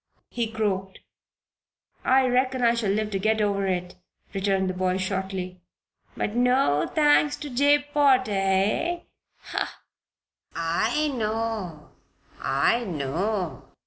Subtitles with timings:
[0.31, 0.97] he croaked.
[2.03, 3.93] "I reckon I shall live to get over it,"
[4.33, 5.61] returned the boy, shortly.
[6.17, 9.01] "But no thanks to Jabe Potter heh?
[9.41, 9.83] Ha!
[10.55, 11.91] I know,
[12.41, 13.67] I know!"